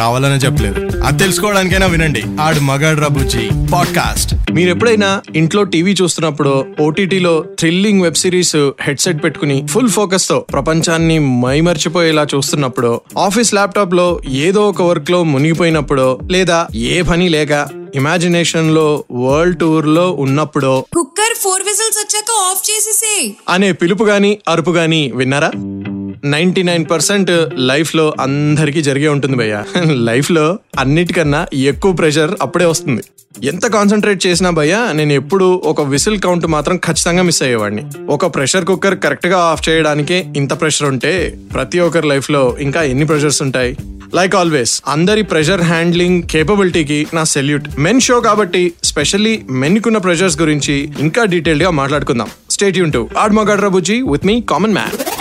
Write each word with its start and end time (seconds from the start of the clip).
కావాలనే 0.00 0.36
చెప్పలేదు. 0.36 0.80
అది 1.04 1.18
తెలుసుకోవడానికైనా 1.18 1.86
వినండి. 1.86 2.22
ఆడు 2.40 2.60
మగాడ్రా 2.60 3.08
బుజ్జి 3.08 3.48
పాడ్కాస్ట్. 3.72 4.34
మీరు 4.52 4.70
ఎప్పుడైనా 4.70 5.08
ఇంట్లో 5.36 5.62
టీవీ 5.62 5.92
చూస్తున్నప్పుడు 6.02 6.52
ఓటీటీలో 6.80 7.44
థ్రిల్లింగ్ 7.58 8.02
వెబ్ 8.02 8.14
సిరీస్ 8.14 8.56
హెడ్సెట్ 8.56 9.24
పెట్టుకుని 9.24 9.66
ఫుల్ 9.66 9.88
ఫోకస్తో 9.88 10.38
ప్రపంచాన్ని 10.52 11.18
మైమర్చిపోయేలా 11.18 12.26
చూస్తున్నప్పుడు 12.34 13.00
ఆఫీస్ 13.18 13.54
ల్యాప్టాప్లో 13.54 14.06
ఏదో 14.28 14.68
ఒక 14.68 14.82
వర్క్లో 14.82 15.22
మునిగిపోయినప్పుడు 15.24 16.18
లేదా 16.30 16.66
ఏ 16.74 17.02
పని 17.02 17.28
లేక 17.28 17.52
ఇమాజినేషన్లో 17.94 19.04
వరల్డ్ 19.12 19.58
టూర్లో 19.58 20.06
ఉన్నప్పుడో 20.10 20.74
కుక్కర్ 20.94 21.36
ఫోర్ 21.42 21.62
విజిల్స్ 21.62 21.98
వచ్చాక 21.98 22.30
ఆఫ్ 22.50 22.62
చేసేసే 22.70 23.14
అనే 23.48 23.72
పిలుపు 23.72 24.04
గాని 24.04 24.38
అరుపు 24.48 24.70
గాని 24.70 25.12
విన్నారా? 25.14 25.50
నైన్టీ 26.24 26.62
నైన్ 26.62 26.84
పర్సెంట్ 26.90 27.30
లైఫ్లో 27.54 28.14
అందరికీ 28.20 28.82
జరిగే 28.82 29.08
ఉంటుంది 29.08 29.36
భయ్య. 29.36 29.64
లైఫ్లో 29.84 30.58
అన్నిటికన్నా 30.78 31.46
ఎక్కువ 31.54 31.92
ప్రెషర్ 31.92 32.30
అప్పుడే 32.42 32.64
వస్తుంది. 32.64 33.02
ఎంత 33.46 33.66
కాన్సన్ట్రేట్ 33.66 34.26
చేసినా 34.26 34.50
భయ్య 34.50 34.88
నేను 34.92 35.12
ఎప్పుడు 35.12 35.62
ఒక 35.64 35.80
విసిల్ 35.80 36.20
కౌంట్ 36.20 36.46
మాత్రం 36.46 36.76
ఖచ్చితంగా 36.76 37.22
మిస్ 37.22 37.42
అయ్యేవాడిని. 37.42 37.82
ఒక 38.08 38.34
ప్రెషర్ 38.34 38.64
కుక్కర్ 38.64 38.98
కరెక్ట్గా 38.98 39.38
ఆఫ్ 39.38 39.68
చేయడానికే 39.68 40.26
ఇంత 40.36 40.60
ప్రెషర్ 40.60 40.88
ఉంటే 40.88 41.38
ప్రతి 41.54 41.78
ఒక్కరి 41.78 42.08
లైఫ్లో 42.08 42.56
ఇంకా 42.60 42.82
ఎన్ని 42.82 43.06
ప్రెషర్స్ 43.06 43.42
ఉంటాయి? 43.42 43.76
లైక్ 44.14 44.34
ఆల్వేస్ 44.34 44.82
అందరి 44.86 45.22
ప్రెషర్ 45.22 45.60
హ్యాండ్లింగ్ 45.60 46.22
కేపబిలిటీకి 46.22 47.06
నా 47.14 47.24
సెల్యూట్. 47.24 47.64
మెన్ 47.78 48.00
షో 48.00 48.20
కాబట్టి 48.20 48.72
స్పెషల్లీ 48.84 49.42
మెన్కున్న 49.50 49.98
ప్రెషర్స్ 49.98 50.40
గురించి 50.40 50.92
ఇంకా 50.98 51.24
డీటెయిల్డ్గా 51.24 51.70
మాట్లాడుకుందాం. 51.70 52.28
Stay 52.50 52.78
tuned. 52.92 53.08
ఆడ్ 53.18 53.32
మగాడ్రా 53.32 53.68
బుజ్జి 53.68 54.02
విత్ 54.02 54.26
మీ 54.26 54.40
కామన్ 54.40 54.72
మ్యాన్. 54.72 54.99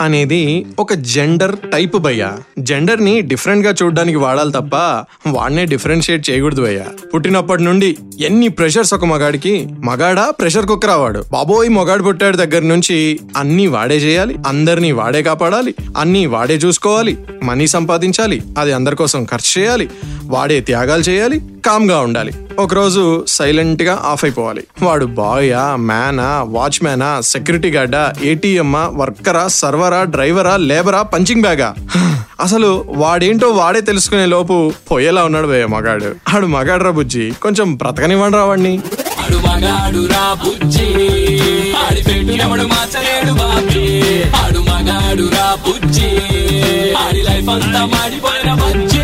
అనేది 0.00 0.66
ఒక 0.78 0.94
జెండర్ 0.94 1.56
టైప్ 1.72 1.96
భయ్యా. 1.96 2.38
జెండర్ని 2.58 3.20
డిఫరెంట్గా 3.20 3.74
చూడడానికి 3.82 4.16
వాడాలి 4.16 4.52
తప్ప 4.52 4.74
వాడినే 5.28 5.64
డిఫరెన్షియేట్ 5.64 6.30
చేయకూడదు 6.30 6.62
భయ్య. 6.62 6.84
పుట్టినప్పటి 7.14 7.62
నుండి 7.62 7.96
ఎన్ని 8.20 8.48
ప్రెషర్స్ 8.48 8.94
ఒక 8.94 9.04
మగాడికి? 9.04 9.68
మగాడా 9.84 10.30
ప్రెషర్ 10.30 10.66
కుక్కర్ 10.66 10.90
అవాడు. 10.90 11.24
బాబోయ్ 11.32 11.70
మగాడు 11.70 12.02
పుట్టాడు 12.02 12.36
దగ్గర 12.36 12.62
నుంచి 12.62 13.20
అన్ని 13.36 13.66
వాడే 13.66 13.96
చేయాలి 13.96 14.36
అందరినీ 14.46 14.92
వాడే 14.92 15.22
కాపాడాలి 15.22 15.74
అన్ని 15.96 16.26
వాడే 16.26 16.54
చూసుకోవాలి 16.54 17.18
మనీ 17.42 17.66
సంపాదించాలి 17.66 18.42
అది 18.58 18.72
అందరి 18.72 18.96
కోసం 18.96 19.24
ఖర్చు 19.24 19.60
చేయాలి 19.60 19.90
వాడే 20.24 20.60
త్యాగాలు 20.60 21.02
చేయాలి 21.02 21.40
కామ్గా 21.66 22.00
ఉండాలి. 22.00 22.32
ఒకరోజు 22.58 23.24
సైలెంట్గా 23.28 24.02
ఆఫ్ 24.04 24.24
అయిపోవాలి. 24.24 24.62
వాడు 24.82 25.06
బాయా 25.06 25.76
మ్యానా 25.76 26.42
వాచ్మ్యానా 26.42 27.20
సెక్యూరిటీ 27.20 27.70
గార్డా 27.70 28.12
ఏటీఎమ్మా 28.22 28.90
వర్కరా 28.94 29.48
సర్వరా 29.48 30.02
డ్రైవరా 30.04 30.56
లేబరా 30.56 31.02
పంచింగ్ 31.02 31.42
బ్యాగా? 31.42 31.74
అసలు 32.40 32.84
వాడేంటో 32.88 33.48
వాడే 33.48 33.80
తెలుసుకునే 33.80 34.26
లోపు 34.26 34.72
పోయేలా 34.90 35.24
ఉన్నాడు 35.24 35.46
భయ్య 35.46 35.66
మగాడు. 35.66 36.36
ఆడు 36.36 36.46
మగాడ్రా 36.46 36.90
బుజ్జి. 36.90 37.32
కొంచెం 37.42 37.74
బ్రతకనివ్వండి 37.74 38.36
రావాడిని 38.36 38.74
ఆడు 39.24 39.36
మగాడు 39.36 40.06
రా 40.06 40.36
బుజ్జి. 40.44 40.88
ఆడి 41.86 42.02
పెట్టు 42.02 42.32
ఎవడు 42.42 42.62
మార్చలేడు 42.62 43.32
బాబీ. 43.32 43.86
ఆడు 44.44 44.58
మగాడు 44.58 45.28
రా 45.36 45.56
బుజ్జి. 45.66 46.10
ఆడి 46.96 47.22
లైఫ్ 47.22 47.48
అంతా 47.48 47.84
మాడిపోయిన 47.84 48.54
బజ్జి. 48.54 49.02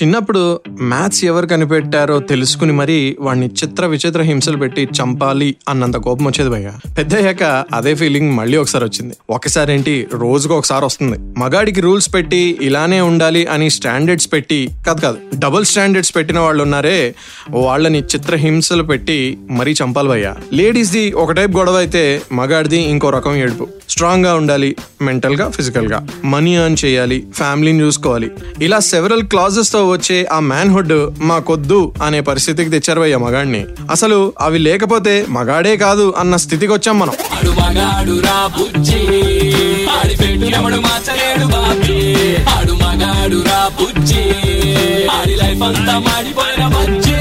చిన్నప్పుడు 0.00 0.60
మ్యాథ్స్ 0.80 1.24
ఎవరు 1.24 1.46
కనిపెట్టారో 1.46 2.18
తెలుసుకుని 2.18 2.72
మరి 2.72 3.16
వాడిని 3.20 3.46
చిత్ర 3.46 3.86
విచిత్ర 3.86 4.22
హింసలు 4.22 4.56
పెట్టి 4.56 4.88
చంపాలి 5.02 5.54
అన్నంత 5.68 5.96
కోపం 5.96 6.24
వచ్చేది 6.24 6.50
భయ్య. 6.50 6.72
పెద్ద 6.98 7.16
అయ్యాక 7.16 7.64
అదే 7.74 7.94
ఫీలింగ్ 7.94 8.34
మళ్ళీ 8.34 8.58
ఒకసారి 8.58 8.84
వచ్చింది. 8.84 9.14
ఒకసారి 9.30 9.72
ఏంటి 9.72 10.06
రోజుకు 10.14 10.54
ఒకసారి 10.54 10.84
వస్తుంది. 10.84 11.18
మగాడికి 11.38 11.80
రూల్స్ 11.80 12.14
పెట్టి 12.14 12.58
ఇలానే 12.62 13.00
ఉండాలి 13.00 13.46
అని 13.46 13.70
స్టాండర్డ్స్ 13.70 14.32
పెట్టి 14.32 14.68
కాదు 14.86 15.00
కాదు 15.00 15.18
డబుల్ 15.34 15.64
స్టాండర్డ్స్ 15.64 16.16
పెట్టిన 16.16 16.38
వాళ్ళు 16.38 16.62
ఉన్నారే 16.62 17.14
వాళ్ళని 17.50 17.98
చిత్ర 17.98 18.34
హింసలు 18.34 18.82
పెట్టి 18.82 19.38
మరీ 19.50 19.74
చంపాలి 19.84 20.08
భయ్య. 20.08 20.34
లేడీస్ 20.52 20.92
ది 20.92 21.12
ఒక 21.12 21.32
టైప్ 21.32 21.56
గొడవ 21.56 21.76
అయితే 21.76 22.22
మగాడిది 22.32 22.76
ఇంకో 22.76 23.10
రకం 23.10 23.36
ఏడుపు. 23.36 23.68
స్ట్రాంగ్గా 23.90 24.34
ఉండాలి 24.34 24.76
మెంటల్గా 25.02 25.50
ఫిజికల్గా. 25.50 26.06
మనీ 26.24 26.56
ఎర్న్ 26.56 26.76
చేయాలి 26.84 27.26
ఫ్యామిలీని 27.34 27.80
చూసుకోవాలి. 27.80 28.30
ఇలా 28.60 28.78
సెవెరల్ 28.78 29.22
క్లాజెస్తో 29.22 29.88
వచ్చే 29.88 30.24
ఆ 30.24 30.40
మ్యాన్ 30.40 30.67
మ్యాన్హుడ్ 30.68 30.96
మాకొద్దు 31.28 31.78
అనే 32.06 32.18
పరిస్థితికి 32.20 32.70
తెచ్చారు 32.70 33.00
భయ్య 33.00 33.16
మగాడిని 33.24 33.60
అసలు 33.90 34.18
అవి 34.46 34.58
లేకపోతే 34.58 35.14
మగాడే 35.36 35.74
కాదు 35.84 36.06
అన్న 36.18 36.34
స్థితికి 36.44 36.72
వచ్చాం 36.72 36.96
మనం 36.98 37.14
ఆడి 45.16 45.34
లైఫ్ 45.40 45.62
అంతా 45.68 45.94
మాడిపోయిన 46.06 46.64
బజ్జి. 46.74 47.16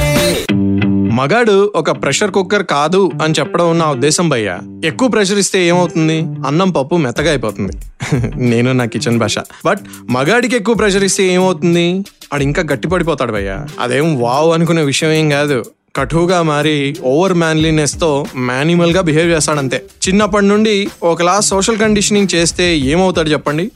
మగాడు 1.18 1.72
ఒక 1.76 1.92
ప్రెషర్ 1.92 2.32
కుక్కర్ 2.32 2.66
కాదు 2.66 3.12
అని 3.24 3.34
చెప్పడం 3.40 3.78
నా 3.78 3.92
ఉద్దేశం 3.92 4.30
భయ్య. 4.30 4.60
ఎక్కువ 4.86 5.08
ప్రెషర్ 5.08 5.38
ఇస్తే 5.38 5.68
ఏమవుతుంది? 5.68 6.18
అన్నం 6.48 6.70
పప్పు 6.72 6.96
మెత్తగా 6.96 7.30
అయిపోతుంది. 7.30 7.74
నేను 8.50 8.72
నా 8.72 8.86
కిచెన్ 8.86 9.18
భాష. 9.18 9.40
బట్ 9.66 9.80
మగాడికి 10.10 10.56
ఎక్కువ 10.56 10.76
ప్రెషర్ 10.76 11.04
ఇస్తే 11.04 11.24
ఏమవుతుంది? 11.24 12.04
ఆడు 12.34 12.44
ఇంకా 12.44 12.62
గట్టి 12.74 12.88
పడిపోతాడు 12.88 13.32
భయ్య. 13.32 13.66
అదేం 13.80 14.22
వావ్ 14.22 14.54
అనుకునే 14.54 14.82
విషయం 14.82 15.12
ఏం 15.12 15.30
కాదు. 15.30 15.66
కఠువుగా 15.98 16.42
మారి 16.42 16.98
ఓవర్ 17.04 17.34
మ్యాన్లీనెస్తో 17.34 18.26
మానిమల్గా 18.36 19.02
బిహేవ్ 19.02 19.32
చేస్తాడంతే. 19.32 19.84
చిన్నప్పటి 20.08 20.46
నుండి 20.46 20.88
ఒకలా 21.04 21.40
సోషల్ 21.40 21.78
కండిషనింగ్ 21.78 22.28
చేస్తే 22.36 22.78
ఏమవుతాడు 22.78 23.30
చెప్పండి? 23.30 23.72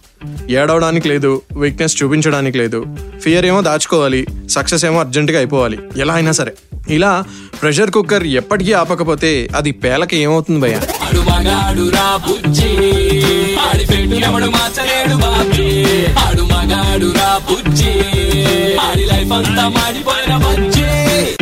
ఏడవడానికి 0.49 1.09
లేదు 1.09 1.41
వీక్నెస్ 1.57 2.03
చూపించడానికి 2.03 2.57
లేదు. 2.57 2.85
ఫియర్ 3.21 3.45
ఏమో 3.45 3.61
దాచుకోవాలి 3.61 4.27
సక్సెస్ 4.49 4.85
ఏమో 4.85 4.99
అర్జెంటుగా 4.99 5.37
అయిపోవాలి. 5.37 5.79
ఎలా 5.97 6.13
అయినా 6.13 6.31
సరే. 6.31 6.53
ఇలా 6.89 7.23
ప్రెషర్ 7.61 7.91
కుక్కర్ 7.91 8.23
ఎప్పటికీ 8.23 8.73
ఆపకపోతే 8.73 9.49
అది 9.55 9.71
పేలక 9.71 10.13
ఏమవుతుంది 10.13 10.59
భయ 10.59 10.73
ఆడి 18.81 19.03
లైఫ్ 19.03 19.31
అంతా 19.31 19.67
మాడిపోయిన 19.67 21.41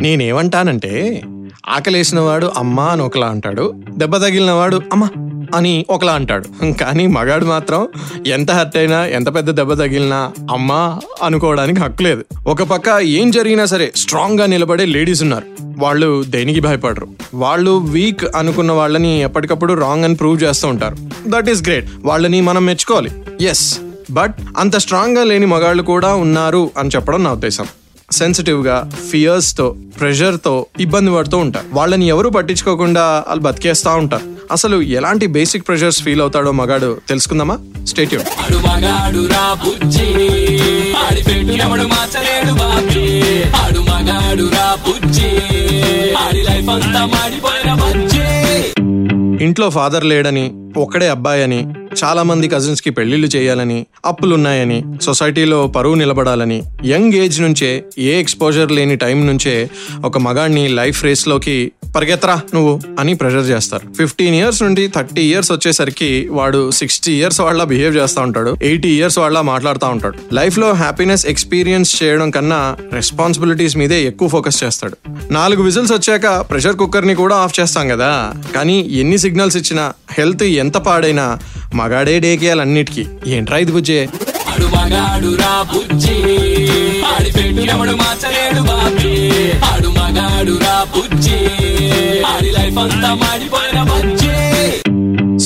నేనేమంటానంటే 0.00 1.22
ఆకలేసిన 1.68 2.20
వాడు 2.20 2.52
అమ్మా 2.56 2.84
అని 2.84 3.02
ఒకలా 3.02 3.26
అంటాడు 3.26 3.74
దెబ్బ 3.90 4.16
తగిలిన 4.16 4.50
వాడు 4.50 4.82
అమ్మా 4.92 5.08
అని 5.54 5.86
ఒకలా 5.90 6.12
అంటాడు. 6.12 6.72
కానీ 6.72 7.06
మగాడు 7.06 7.44
మాత్రం 7.44 7.88
ఎంత 8.26 8.50
హర్ట్ 8.50 8.76
అయినా 8.76 9.06
ఎంత 9.06 9.34
పెద్ద 9.34 9.50
దెబ్బ 9.50 9.72
తగిలినా 9.74 10.32
అమ్మా 10.52 11.00
అనుకోవడానికి 11.22 11.80
హక్కు 11.80 12.02
లేదు. 12.02 12.24
ఒక 12.46 12.62
పక్క 12.62 12.88
ఏం 13.02 13.30
జరిగినా 13.30 13.64
సరే 13.64 13.92
స్ట్రాంగ్గా 13.96 14.46
నిలబడే 14.46 14.84
లేడీస్ 14.84 15.22
ఉన్నారు. 15.22 15.44
వాళ్ళు 15.78 16.22
దేనికి 16.22 16.60
భయపడరు. 16.60 17.08
వాళ్ళు 17.34 17.78
వీక్ 17.78 18.24
అనుకున్న 18.36 18.72
వాళ్ళని 18.72 19.22
ఎప్పటికప్పుడు 19.22 19.72
రాంగ్ 19.72 20.04
అని 20.04 20.14
ప్రూవ్ 20.14 20.42
చేస్తూ 20.42 20.68
ఉంటారు. 20.68 20.96
దట్ 21.28 21.50
ఈస్ 21.50 21.62
గ్రేట్ 21.62 21.90
వాళ్ళని 22.04 22.40
మనం 22.40 22.66
మెచ్చుకోవాలి. 22.66 23.10
ఎస్ 23.40 23.78
బట్ 24.10 24.34
అంత 24.58 24.76
స్ట్రాంగ్గా 24.76 25.24
లేని 25.24 25.46
మగాళ్ళు 25.46 25.82
కూడా 25.82 26.14
ఉన్నారు 26.14 26.70
అని 26.78 26.88
చెప్పడం 26.88 27.24
నా 27.24 27.32
ఉద్దేశం. 27.32 27.66
సెన్సిటివ్గా 28.12 28.90
ఫియర్స్తో 29.10 29.76
ప్రెషర్తో 30.00 30.66
ఇబ్బంది 30.80 31.10
పడుతూ 31.10 31.38
ఉంటారు. 31.38 31.66
వాళ్ళని 31.72 32.08
ఎవరు 32.08 32.28
పట్టించుకోకుండా 32.28 33.24
వాళ్ళు 33.28 33.42
బతికేస్తా 33.42 33.94
ఉంటారు. 33.94 34.22
అసలు 34.52 34.82
ఎలాంటి 34.82 35.26
బేసిక్ 35.26 35.68
ప్రెషర్స్ 35.68 36.02
ఫీల్ 36.02 36.20
అవుతాడో 36.20 36.52
మగాడు 36.52 36.98
తెలుసుకుందామా? 37.08 37.58
బజ్జి. 37.84 38.24
ఇంట్లో 49.44 49.70
ఫాదర్ 49.70 50.04
లేడని 50.04 50.52
ఒక్కడే 50.76 51.08
అబ్బాయి 51.08 51.42
అని 51.42 51.66
చాలా 52.04 52.22
మంది 52.22 52.48
కజిన్స్కి 52.48 52.90
పెళ్ళిళ్ళు 52.90 53.26
చేయాలని 53.26 53.86
అప్పులున్నాయని 54.06 54.84
సొసైటీలో 55.02 55.66
పరువు 55.66 55.94
నిలబడాలని 55.94 56.62
యంగ్ 56.84 57.12
ఏజ్ 57.12 57.40
నుంచే 57.40 57.84
ఏ 57.98 58.20
ఎక్స్పోజర్ 58.20 58.72
లేని 58.72 58.96
టైం 58.96 59.26
నుంచే 59.26 59.70
ఒక 60.04 60.18
మగాడిని 60.18 60.68
లైఫ్ 60.68 61.04
రేస్లోకి 61.04 61.72
పరిగెత్తరా 61.96 62.40
నువ్వు 62.54 62.80
అని 62.98 63.14
ప్రెషర్ 63.14 63.46
చేస్తారు. 63.46 63.94
ఫిఫ్టీన్ 63.94 64.34
ఇయర్స్ 64.34 64.62
నుండి 64.62 64.88
థర్టీ 64.88 65.22
ఇయర్స్ 65.22 65.52
వచ్చేసరికి 65.52 66.28
వాడు 66.30 66.70
సిక్స్టీ 66.70 67.12
ఇయర్స్ 67.12 67.40
వాళ్ళ 67.40 67.64
బిహేవ్ 67.64 67.96
చేస్తూ 67.96 68.22
ఉంటాడు 68.22 68.56
ఎయిటీ 68.62 68.88
ఇయర్స్ 68.88 69.18
వాళ్ళ 69.18 69.40
మాట్లాడుతూ 69.40 69.86
ఉంటాడు. 69.86 70.34
లైఫ్లో 70.34 70.72
హ్యాపీనెస్ 70.72 71.26
ఎక్స్పీరియన్స్ 71.26 72.02
చేయడం 72.02 72.30
కన్నా 72.30 72.76
రెస్పాన్సిబిలిటీస్ 72.92 73.76
మీదే 73.76 74.02
ఎక్కువ 74.02 74.28
ఫోకస్ 74.28 74.64
చేస్తాడు. 74.64 74.96
నాలుగు 75.32 75.62
విజిల్స్ 75.62 75.92
వచ్చాక 75.92 76.40
ప్రెషర్ 76.40 76.76
కుక్కర్ని 76.76 77.14
కూడా 77.14 77.36
ఆఫ్ 77.36 77.60
చేస్తాం 77.60 77.88
కదా. 77.88 78.32
కానీ 78.54 78.80
ఎన్ని 78.80 79.18
సిగ్నల్స్ 79.18 79.56
ఇచ్చినా 79.56 79.92
హెల్త్ 80.12 80.42
ఎంత 80.42 80.76
పాడైనా 80.76 81.38
మగాడే 81.80 82.18
డేకేయాలి 82.26 82.60
అన్నిటికీ. 82.60 83.04
ఏంట్రా 83.26 83.58
ఇది 83.64 83.72
బుజ్జే? 83.72 84.00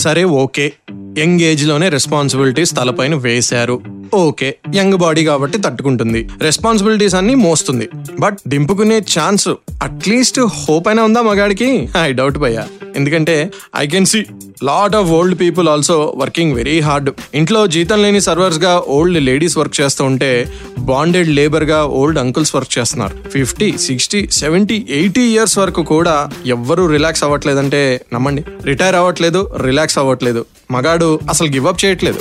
సరే 0.04 0.24
ఓకే. 0.24 0.72
యంగ్ 1.18 1.40
ఏజ్లోనే 1.40 1.88
రెస్పాన్సిబిలిటీస్ 1.88 2.72
తలపైన 2.76 3.14
వేశారు. 3.14 3.80
ఓకే 4.14 4.48
యంగ్ 4.74 4.96
బాడీ 5.02 5.24
కాబట్టి 5.24 5.58
తట్టుకుంటుంది. 5.58 6.20
రెస్పాన్సిబిలిటీస్ 6.42 7.14
అన్ని 7.14 7.34
మోస్తుంది. 7.34 7.88
బట్ 8.20 8.38
దింపుకునే 8.48 8.98
ఛాన్స్ 9.14 9.48
అట్లీస్ట్ 9.82 10.40
హోప్ 10.40 10.88
అయినా 10.88 11.02
ఉందా 11.02 11.22
మగాడికి? 11.22 11.88
ఐ 12.02 12.12
డౌట్ 12.12 12.38
భయ్యా. 12.38 12.64
ఎందుకంటే 12.96 13.50
I 13.76 13.86
can 13.86 14.06
see 14.06 14.20
lot 14.62 14.94
of 14.96 15.06
old 15.06 15.40
people 15.40 15.68
also 15.68 16.14
working 16.16 16.52
very 16.52 16.80
hard 16.80 17.10
ఇంట్లో 17.34 17.66
జీతం 17.66 18.02
లేని 18.02 18.20
సర్వర్స్గా 18.20 18.82
ఓల్డ్ 18.88 19.20
లేడీస్ 19.24 19.58
వర్క్ 19.58 19.80
చేస్తూ 19.80 20.04
ఉంటే 20.04 20.46
బాండెడ్ 20.78 21.28
లేబర్గా 21.28 21.84
ఓల్డ్ 21.86 22.18
అంకుల్స్ 22.18 22.54
వర్క్ 22.54 22.78
చేస్తున్నారు. 22.78 23.30
Fifty 23.30 23.78
sixty 23.78 24.28
seventy 24.32 24.86
eighty 24.90 25.20
years 25.20 25.58
వరకు 25.58 25.82
కూడా 25.82 26.30
ఎవ్వరూ 26.46 26.86
రిలాక్స్ 26.86 27.24
అవ్వట్లేదంటే 27.24 28.00
నమ్మండి. 28.12 28.44
రిటైర్ 28.64 28.94
అవ్వట్లేదు 28.94 29.50
రిలాక్స్ 29.62 29.98
అవ్వట్లేదు. 29.98 30.44
మగాడు 30.70 31.20
అసలు 31.28 31.48
గివప్ 31.48 31.84
చేయట్లేదు. 31.84 32.18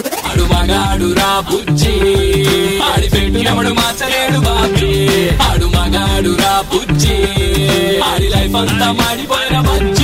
ఆడి 8.13 8.27
లైఫ్ 8.27 8.55
అంతా 8.55 8.91
మాడిపోయిన 8.91 9.59
మంచి 9.59 10.02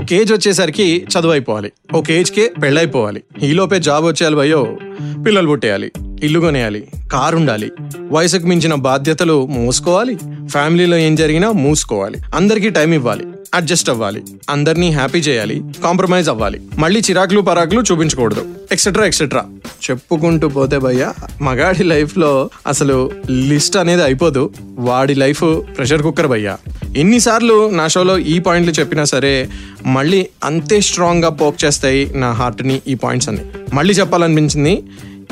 ఒక 0.00 0.12
ఏజ్ 0.12 0.32
వచ్చేసరికి 0.32 1.06
చదువు 1.10 1.32
అయిపోవాలి 1.32 1.72
ఒక 1.94 2.10
ఏజ్కే 2.10 2.52
పెళ్ళైపోవాలి. 2.62 3.22
ఈలోపే 3.42 3.78
జాబ్ 3.78 4.04
వచ్చేయాలి 4.04 4.36
భయో 4.36 4.78
పిల్లలు 5.26 5.48
పుట్టేయాలి 5.48 5.90
ఇల్లు 6.22 6.40
కొనేయాలి 6.40 6.86
కారు 7.12 7.36
ఉండాలి. 7.36 7.70
వయసుకు 8.10 8.46
మించిన 8.46 8.74
బాధ్యతలు 8.74 9.46
మోసుకోవాలి 9.46 10.18
ఫ్యామిలీలో 10.48 10.96
ఏం 10.96 11.14
జరిగినా 11.14 11.52
మూసుకోవాలి. 11.52 12.18
అందరికీ 12.34 12.70
టైం 12.70 12.92
ఇవ్వాలి 12.92 13.26
అడ్జస్ట్ 13.54 13.90
అవ్వాలి 13.90 14.22
అందరినీ 14.50 14.90
హ్యాపీ 14.90 15.18
చేయాలి 15.18 15.62
కాంప్రమైజ్ 15.84 16.28
అవ్వాలి. 16.28 16.60
మళ్ళీ 16.78 17.00
చిరాకులు 17.00 17.40
పరాకులు 17.40 17.80
చూపించకూడదు. 17.92 18.46
Etcetera 18.72 19.06
etcetera. 19.06 19.44
చెప్పుకుంటూ 19.90 20.48
పోతే 20.48 20.78
భయ్య 20.78 21.12
మగాడి 21.42 21.84
లైఫ్లో 21.84 22.50
అసలు 22.66 23.10
లిస్ట్ 23.30 23.76
అనేది 23.76 24.02
అయిపోదు. 24.02 24.52
వాడి 24.78 25.14
లైఫ్ 25.14 25.44
ప్రెషర్ 25.76 26.02
కుక్కర్ 26.02 26.26
భయ్యా. 26.26 26.58
ఎన్నిసార్లు 26.96 27.70
నా 27.70 27.88
షోలో 27.88 28.18
ఈ 28.18 28.38
పాయింట్లు 28.38 28.72
చెప్పినా 28.72 29.04
సరే 29.04 29.48
మళ్ళీ 29.86 30.26
అంతే 30.44 30.80
స్ట్రాంగ్గా 30.80 31.28
పోక్ 31.28 31.64
చేస్తాయి 31.64 32.10
నా 32.14 32.32
హార్ట్ని 32.32 32.82
ఈ 32.88 32.94
పాయింట్స్ 32.94 33.28
అని 33.28 33.40
మళ్ళీ 33.74 33.94
చెప్పాలనిపించింది 33.94 34.82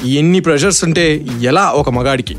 ఎన్ని 0.05 0.41
ప్రెషర్స్ 0.41 0.85
ఉంటే 0.85 1.27
ఎలా 1.43 1.71
ఒక 1.71 1.91
మగాడికి? 1.91 2.37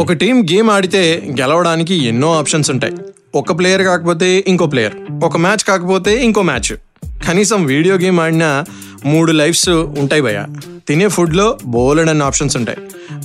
ఒక 0.00 0.12
టీం 0.12 0.42
గేమ్ 0.42 0.70
ఆడితే 0.70 1.22
గెలవడానికి 1.40 1.94
ఎన్నో 1.94 2.34
ఆప్షన్స్ 2.34 2.70
ఉంటాయి. 2.70 2.92
ఒక 3.34 3.58
ప్లేయర్ 3.58 3.82
కాకపోతే 3.82 4.44
ఇంకో 4.46 4.66
ప్లేయర్ 4.66 4.92
ఒక 5.24 5.36
మ్యాచ్ 5.36 5.64
కాకపోతే 5.64 6.24
ఇంకో 6.24 6.42
మ్యాచ్ 6.42 6.89
కనీసం 7.26 7.64
వీడియో 7.64 7.94
గేమ్ 7.94 8.20
ఆడినా 8.20 8.64
మూడు 9.04 9.32
లైఫ్స్ 9.32 9.68
ఉంటాయి 9.68 10.22
భయ 10.22 10.44
తినే 10.88 11.08
ఫుడ్లో 11.08 11.58
బోలెడ్ 11.66 12.08
అన్ని 12.08 12.24
ఆప్షన్స్ 12.24 12.56
ఉంటాయి. 12.56 12.78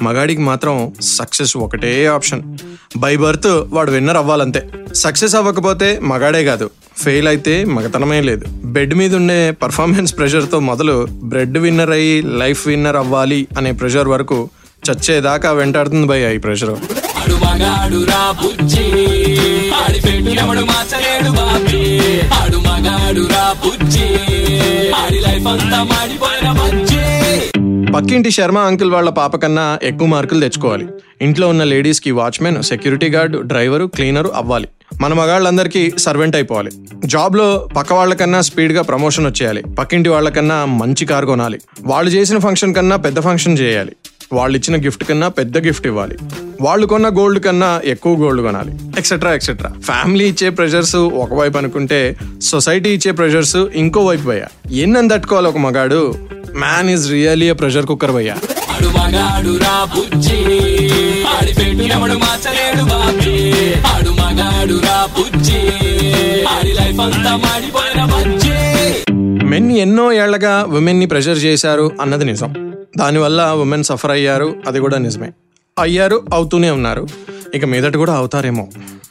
మగాడికి 0.03 0.41
మాత్రం 0.41 0.93
సక్సెస్ 1.01 1.57
ఒకటే 1.57 2.05
ఆప్షన్. 2.05 2.57
బై 2.97 3.15
బర్త్ 3.15 3.47
వాడు 3.47 3.91
విన్నర్ 3.91 4.17
అవ్వాలంతే. 4.17 4.69
సక్సెస్ 4.95 5.35
అవ్వకపోతే 5.35 5.99
మగాడే 6.03 6.43
కాదు. 6.43 6.69
ఫెయిల్ 6.97 7.27
అయితే 7.27 7.65
మగతనమే 7.65 8.21
లేదు. 8.21 8.45
బెడ్ 8.65 8.93
మీద 8.93 9.15
ఉండే 9.15 9.51
పర్ఫార్మెన్స్ 9.51 10.17
ప్రెషర్తో 10.17 10.59
మొదలు 10.59 11.07
బ్రెడ్ 11.23 11.57
విన్నర్ 11.57 11.89
అయ్యి 11.89 12.21
లైఫ్ 12.21 12.67
విన్నర్ 12.67 12.95
అవ్వాలి 12.95 13.47
అనే 13.57 13.71
ప్రెషర్ 13.71 14.07
వరకు 14.07 14.49
చచ్చేదాకా 14.91 15.51
వెంటాడుతుంది 15.51 16.07
భయ్య 16.07 16.35
ఈ 16.35 16.37
ప్రెషర్. 16.37 16.75
ఆడు 17.25 17.35
మగాడు 17.35 18.05
రా 18.05 18.31
బుజ్జి. 18.31 18.83
ఆడి 19.69 20.01
పెట్టు 20.01 20.29
ఎవడు 20.29 20.59
మార్చలేడు 20.59 21.31
బాబీ. 21.31 21.99
ఆడు 22.19 22.57
మగాడు 22.57 23.27
రా 23.33 23.55
బుజ్జి. 23.65 24.03
ఆడి 24.91 25.19
లైఫ్ 25.19 25.47
అంతా 25.47 25.83
మాడిపోయిన 25.83 26.51
బుజ్జి. 26.51 27.91
పక్కింటి 27.91 28.31
శర్మ 28.31 28.57
అంకుల్ 28.57 28.91
వాళ్ళ 28.91 29.09
పాప 29.09 29.35
కన్నా 29.35 29.79
ఎక్కువ 29.83 30.07
మార్కులు 30.07 30.39
తెచ్చుకోవాలి. 30.39 30.87
ఇంట్లో 31.21 31.49
ఉన్న 31.49 31.63
లేడీస్కి 31.63 32.11
watchmen 32.11 32.63
security 32.63 33.09
guard 33.09 33.37
driver 33.37 33.85
cleaner 33.85 34.31
అవ్వాలి. 34.35 34.67
మన 35.01 35.13
మగాళ్ళందరికీ 35.13 35.91
సర్వెంట్ 35.97 36.35
అయిపోవాలి. 36.35 36.71
జాబ్లో 37.05 37.67
పక్క 37.77 37.93
వాళ్ళకన్నా 37.93 38.41
స్పీడ్గా 38.41 38.81
ప్రమోషన్ 38.81 39.25
వచ్చేయాలి. 39.25 39.63
పక్కింటి 39.63 40.09
వాళ్ళకన్నా 40.09 40.65
మంచి 40.65 41.05
కారు 41.05 41.25
కొనాలి. 41.25 41.59
వాళ్ళు 41.81 42.11
చేసిన 42.11 42.37
ఫంక్షన్ 42.37 42.75
కన్నా 42.75 42.95
పెద్ద 42.95 43.19
ఫంక్షన్ 43.19 43.59
చేయాలి. 43.59 43.91
వాళ్ళు 44.33 44.57
ఇచ్చిన 44.57 44.85
గిఫ్ట్ 44.85 45.03
కన్నా 45.03 45.27
పెద్ద 45.27 45.65
గిఫ్ట్ 45.65 45.87
ఇవ్వాలి. 45.87 46.17
వాళ్ళు 46.61 46.85
కొన్న 46.87 47.07
గోల్డ్ 47.09 47.43
కన్నా 47.43 47.81
ఎక్కువ 47.83 48.15
గోల్డ్ 48.15 48.41
కొనాలి. 48.41 48.71
ఎక్సెట్రా 48.97 49.33
ఎక్సెట్రా 49.33 49.69
ఫ్యామిలీ 49.83 50.25
ఇచ్చే 50.25 50.49
ప్రెషర్స్ 50.49 50.95
ఒకవైపు 50.95 51.57
అనుకుంటే 51.57 52.15
సొసైటీ 52.41 52.89
ఇచ్చే 52.89 53.11
ప్రెషర్స్ 53.11 53.55
ఇంకో 53.55 54.05
వైపు 54.05 54.21
భయ్యా 54.21 54.47
ఎన్నని 54.71 55.09
తట్టుకోవాలి 55.09 55.47
ఒక 55.47 55.57
మగాడు? 55.57 56.15
Man 56.55 56.89
is 56.89 57.11
really 57.11 57.51
pressure 57.51 57.85
cooker 57.85 58.11
భయ్యా 58.11 58.35
ఆడు 58.75 58.87
మగాడు 58.87 59.57
రా 59.57 59.87
బుజ్జి. 59.95 60.39
ఆడి 61.27 61.53
పెట్టు 61.53 61.83
ఎవడు 61.83 62.13
మార్చలేడు 62.13 62.83
బాబీ. 62.83 63.35
ఆడు 63.73 64.09
మగాడు 64.09 64.77
రా 64.83 65.07
బుజ్జి. 65.17 65.61
ఆడి 66.47 66.71
లైఫ్ 66.71 66.99
అంతా 66.99 67.35
మాడిపోయిన 67.35 68.05
బజ్జి. 68.05 68.57
మెన్ 69.45 69.71
ఎన్నో 69.71 70.11
ఏళ్ళగా 70.11 70.65
ఉమెన్ని 70.77 71.05
ప్రెషర్ 71.05 71.37
చేశారు 71.37 71.91
అన్నది 72.01 72.25
నిజం. 72.25 72.53
దానివల్ల 72.97 73.41
ఉమెన్ 73.61 73.83
సఫర్ 73.83 74.11
అయ్యారు 74.11 74.55
అది 74.67 74.79
కూడా 74.79 74.97
నిజమే. 74.97 75.29
అయ్యారు 75.79 76.25
అవుతూనే 76.33 76.69
ఉన్నారు. 76.71 77.07
ఇక 77.53 77.65
మీదట 77.65 77.97
కూడా 77.97 78.13
అవుతారేమో. 78.13 78.67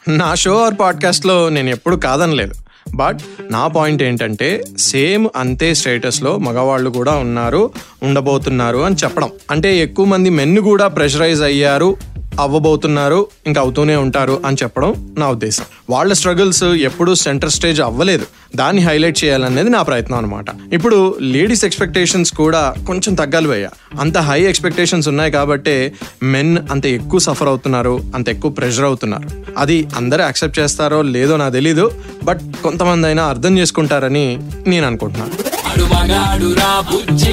నా 0.08 0.34
షో 0.34 0.58
ఆర్ 0.58 0.74
పాడ్కాస్ట్లో 0.80 1.48
నేను 1.48 1.70
ఎప్పుడు 1.70 1.96
కాదనలేదు. 1.96 2.54
బట్ 2.94 3.18
నా 3.50 3.66
పాయింట్ 3.66 4.02
ఏంటంటే 4.02 4.64
సేమ్ 4.78 5.28
అంతే 5.36 5.74
స్టేటస్లో 5.74 6.38
మగవాళ్ళు 6.38 6.90
కూడా 6.90 7.12
ఉన్నారు 7.12 7.70
ఉండబోతున్నారు 8.02 8.78
అని 8.78 8.96
చెప్పడం. 9.04 9.30
అంటే 9.50 9.78
ఎక్కువ 9.78 10.06
మంది 10.06 10.30
మెన్ను 10.30 10.60
కూడా 10.60 10.88
ప్రెషరైజ్ 10.88 11.42
అయ్యారు 11.42 11.96
అవ్వబోతున్నారు 12.40 13.26
ఇంకా 13.46 13.60
అవుతూనే 13.60 13.96
ఉంటారు 13.96 14.42
అని 14.46 14.56
చెప్పడం 14.62 15.14
నా 15.18 15.28
ఉద్దేశం. 15.30 15.64
వాళ్ళ 15.90 16.12
స్ట్రగుల్స్ 16.12 16.64
ఎప్పుడూ 16.64 17.14
సెంటర్ 17.14 17.50
స్టేజ్ 17.50 17.80
అవ్వలేదు. 17.80 18.26
దాన్ని 18.56 18.82
హైలైట్ 18.82 19.24
చేయాలనేది 19.24 19.70
నా 19.70 19.82
ప్రయత్నం 19.82 20.18
అనమాట 20.18 20.44
ఇప్పుడు 20.72 21.16
లేడీస్ 21.20 21.64
ఎక్స్పెక్టేషన్స్ 21.64 22.32
కూడా 22.32 22.74
కొంచెం 22.86 23.14
తగ్గాలి 23.14 23.46
పోయా 23.46 23.70
అంత 24.00 24.18
హై 24.18 24.42
ఎక్స్పెక్టేషన్స్ 24.42 25.08
ఉన్నాయి 25.08 25.32
కాబట్టి 25.32 25.92
మెన్ 26.22 26.58
అంత 26.70 26.86
ఎక్కువ 26.86 27.20
సఫర్ 27.20 27.48
అవుతున్నారు 27.48 28.00
అంత 28.14 28.28
ఎక్కువ 28.28 28.50
ప్రెషర్ 28.50 28.84
అవుతున్నారు. 28.84 29.28
అది 29.58 29.88
అందరూ 29.96 30.22
యాక్సెప్ట్ 30.22 30.58
చేస్తారో 30.58 31.02
లేదో 31.02 31.36
నాకు 31.36 31.52
తెలీదు 31.52 31.90
బట్ 32.24 32.40
కొంతమంది 32.62 33.06
అయినా 33.06 33.24
అర్థం 33.24 33.58
చేసుకుంటారని 33.58 34.38
నేను 34.66 34.86
అనుకుంటున్నాను. 34.86 35.43
ఆడు 35.74 35.84
మగాడు 35.84 36.48
రా 36.54 36.72
బుజ్జి. 36.80 37.32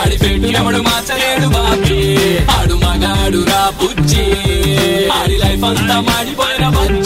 ఆడి 0.00 0.16
పెట్టు 0.16 0.46
ఎవడు 0.46 0.80
మార్చలేడు 0.82 1.46
బాబీ. 1.46 2.00
ఆడు 2.50 2.74
మగాడు 2.74 3.40
రా 3.50 3.72
బుజ్జి. 3.82 4.26
ఆడి 5.12 5.36
లైఫ్ 5.36 5.64
అంతా 5.64 6.00
మాడిపోయిన 6.00 6.68
బజ్జి. 6.68 7.01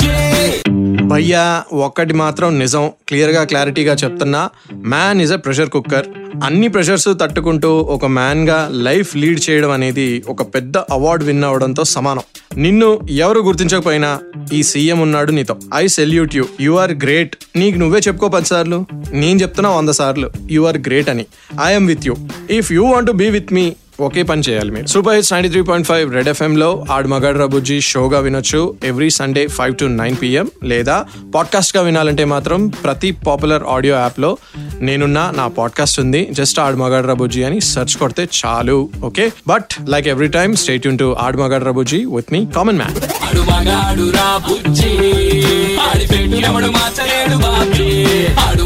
భయ్యా 1.16 1.62
ఒక్కటి 1.72 2.14
మాత్రం 2.14 2.58
నిజం 2.58 2.90
క్లియర్గా 3.08 3.44
క్లారిటీగా 3.44 3.94
చెప్తున్నా. 3.94 4.50
Man 4.74 5.20
is 5.22 5.32
a 5.32 5.36
pressure 5.36 5.70
cooker 5.70 6.06
అన్ని 6.44 6.68
ప్రెషర్స్ 6.68 7.08
తట్టుకుంటూ 7.20 7.76
ఒక 7.76 8.06
మ్యాన్గా 8.06 8.68
లైఫ్ 8.72 9.16
లీడ్ 9.16 9.50
చేయడం 9.50 9.70
అనేది 9.70 10.24
ఒక 10.28 10.42
పెద్ద 10.54 10.78
అవార్డు 10.78 11.24
విన్ 11.24 11.44
అవడంతో 11.44 11.84
సమానం. 11.84 12.22
నిన్ను 12.56 13.00
ఎవరు 13.10 13.40
గుర్తించకపోయినా 13.40 14.20
ఈ 14.52 14.62
సీఎం 14.62 15.00
ఉన్నాడు 15.00 15.30
నీతో. 15.30 15.56
I 15.74 15.86
salute 15.86 16.36
you 16.36 16.44
you 16.60 16.72
are 16.72 16.92
great 16.92 17.36
నీకు 17.56 17.78
నువ్వే 17.78 18.00
చెప్పుకో 18.08 18.28
పది 18.28 18.44
సార్లు. 18.44 18.86
నేను 19.12 19.38
చెప్తున్నా 19.38 19.70
వంద 19.70 19.88
సార్లు. 19.88 20.30
యు 20.50 20.62
ఆర్ 20.62 20.78
గ్రేట్ 20.78 21.08
అని. 21.08 21.26
I'm 21.64 21.86
with 21.86 22.06
you 22.06 22.16
if 22.50 22.72
you 22.72 22.84
want 22.84 23.12
be 23.12 23.30
with 23.30 23.52
me 23.52 23.72
ఒకే 24.00 24.22
పని 24.22 24.42
చేయాలి 24.48 24.70
మీరు. 24.70 24.86
Super 24.86 25.14
hits 25.14 25.32
ninety 25.32 25.48
three 25.50 25.62
point 25.62 25.88
five 25.88 26.14
red 26.14 26.28
FM 26.28 26.56
లో 26.56 26.84
ఆడు 26.90 27.08
మగాడు 27.08 27.38
రబుజీ 27.38 27.80
షోగా 27.80 28.18
వినొచ్చు 28.18 28.76
every 28.84 29.10
Sunday 29.10 29.46
five 29.46 29.76
to 29.76 29.84
nine 29.84 30.16
PM. 30.22 30.50
లేదా 30.64 31.04
పాడ్కాస్ట్గా 31.34 31.82
వినాలంటే 31.82 32.24
మాత్రం 32.24 32.68
ప్రతి 32.68 33.10
పాపులర్ 33.10 33.62
ఆడియో 33.68 33.96
యాప్లో 33.96 34.36
నేనున్న 34.80 35.32
నా 35.36 35.46
పాడ్కాస్ట్ 35.46 36.00
ఉంది. 36.00 36.28
జస్ట్ 36.32 36.60
ఆడు 36.60 36.76
మగాడు 36.76 37.06
రబుజీ 37.06 37.42
అని 37.42 37.60
సెర్చ్ 37.60 37.96
కొడితే 37.96 38.28
చాలు. 38.46 38.88
Okay? 39.04 39.32
But 39.48 39.88
like 39.88 40.08
every 40.08 40.28
time 40.28 40.56
stay 40.56 40.86
Yoon 40.86 40.98
to 40.98 41.16
ఆడు 41.20 41.38
మగాడు 41.38 41.64
రబుజీ 41.64 42.04
విత్ 42.04 42.32
మీ 42.32 42.46
కామన్ 42.46 42.76
మ్యాన్. 42.76 42.94
ఆడు 48.38 48.65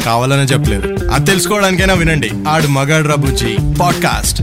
కావాలనే 0.00 0.42
చెప్పలేదు. 0.42 1.10
అది 1.10 1.24
తెలుసుకోవడానికైనా 1.24 1.94
వినండి. 1.94 2.30
ఆడు 2.48 2.66
మగాడ్రా 2.66 3.14
బుజ్జి. 3.14 3.58
పాడ్కాస్ట్. 3.80 4.42